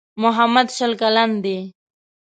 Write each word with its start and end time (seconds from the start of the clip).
محمد 0.21 0.67
شل 0.77 0.91
کلن 1.01 1.31
دی. 1.43 1.57